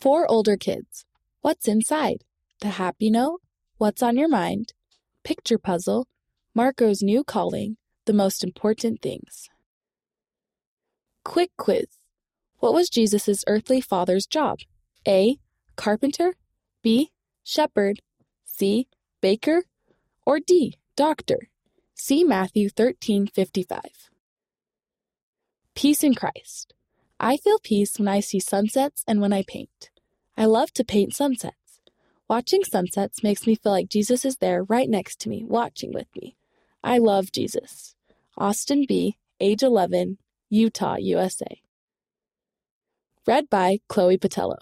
[0.00, 1.04] For older kids.
[1.42, 2.24] What's inside?
[2.62, 3.42] The happy note?
[3.76, 4.72] What's on your mind?
[5.24, 6.06] Picture puzzle?
[6.54, 7.76] Marco's new calling?
[8.06, 9.50] The most important things.
[11.22, 11.84] Quick quiz.
[12.60, 14.60] What was Jesus' earthly father's job?
[15.06, 15.36] A.
[15.76, 16.32] Carpenter.
[16.82, 17.10] B.
[17.44, 18.00] Shepherd.
[18.46, 18.88] C.
[19.20, 19.64] Baker.
[20.24, 20.78] Or D.
[20.96, 21.50] Doctor.
[21.94, 24.08] See Matthew 13:55.
[25.74, 26.72] Peace in Christ.
[27.22, 29.90] I feel peace when I see sunsets and when I paint.
[30.38, 31.54] I love to paint sunsets.
[32.30, 36.06] Watching sunsets makes me feel like Jesus is there right next to me, watching with
[36.16, 36.36] me.
[36.82, 37.94] I love Jesus.
[38.38, 40.16] Austin B., age 11,
[40.48, 41.60] Utah, USA.
[43.26, 44.56] Read by Chloe Patello.